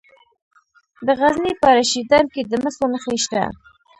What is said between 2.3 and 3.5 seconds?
کې د مسو نښې شته.